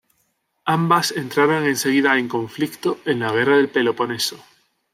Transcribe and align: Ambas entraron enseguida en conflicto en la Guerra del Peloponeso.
Ambas 0.65 1.11
entraron 1.11 1.63
enseguida 1.67 2.17
en 2.17 2.27
conflicto 2.27 2.99
en 3.05 3.19
la 3.19 3.31
Guerra 3.31 3.57
del 3.57 3.69
Peloponeso. 3.69 4.43